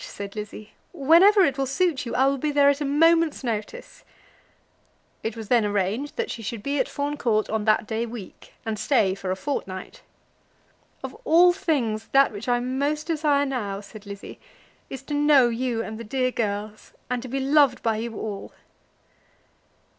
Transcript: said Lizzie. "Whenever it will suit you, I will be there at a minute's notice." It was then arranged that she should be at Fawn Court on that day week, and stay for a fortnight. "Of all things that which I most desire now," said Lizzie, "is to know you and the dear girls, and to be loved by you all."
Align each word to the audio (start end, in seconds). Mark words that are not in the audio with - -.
said 0.03 0.35
Lizzie. 0.35 0.71
"Whenever 0.93 1.45
it 1.45 1.59
will 1.59 1.67
suit 1.67 2.07
you, 2.07 2.15
I 2.15 2.25
will 2.25 2.39
be 2.39 2.49
there 2.49 2.69
at 2.69 2.81
a 2.81 2.85
minute's 2.85 3.43
notice." 3.43 4.03
It 5.21 5.37
was 5.37 5.47
then 5.47 5.63
arranged 5.63 6.15
that 6.15 6.31
she 6.31 6.41
should 6.41 6.63
be 6.63 6.79
at 6.79 6.89
Fawn 6.89 7.17
Court 7.17 7.51
on 7.51 7.65
that 7.65 7.85
day 7.85 8.07
week, 8.07 8.53
and 8.65 8.79
stay 8.79 9.13
for 9.13 9.29
a 9.29 9.35
fortnight. 9.35 10.01
"Of 11.03 11.13
all 11.23 11.53
things 11.53 12.07
that 12.13 12.31
which 12.31 12.49
I 12.49 12.59
most 12.59 13.05
desire 13.05 13.45
now," 13.45 13.79
said 13.79 14.07
Lizzie, 14.07 14.39
"is 14.89 15.03
to 15.03 15.13
know 15.13 15.49
you 15.49 15.83
and 15.83 15.99
the 15.99 16.03
dear 16.03 16.31
girls, 16.31 16.93
and 17.07 17.21
to 17.21 17.27
be 17.27 17.39
loved 17.39 17.83
by 17.83 17.97
you 17.97 18.15
all." 18.15 18.51